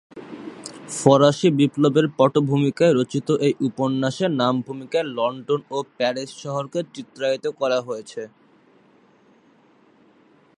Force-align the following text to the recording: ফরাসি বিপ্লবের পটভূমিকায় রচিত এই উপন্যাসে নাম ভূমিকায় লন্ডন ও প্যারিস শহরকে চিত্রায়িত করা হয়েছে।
ফরাসি 0.99 1.49
বিপ্লবের 1.59 2.05
পটভূমিকায় 2.17 2.93
রচিত 2.93 3.27
এই 3.47 3.53
উপন্যাসে 3.67 4.25
নাম 4.41 4.55
ভূমিকায় 4.67 5.07
লন্ডন 5.17 5.61
ও 5.75 5.77
প্যারিস 5.97 6.29
শহরকে 6.43 6.79
চিত্রায়িত 6.95 7.45
করা 7.59 7.79
হয়েছে। 7.87 8.21